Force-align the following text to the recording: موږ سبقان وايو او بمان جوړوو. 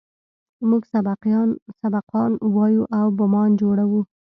موږ 0.69 0.81
سبقان 1.83 2.31
وايو 2.55 2.83
او 2.99 3.05
بمان 3.17 3.49
جوړوو. 3.61 4.01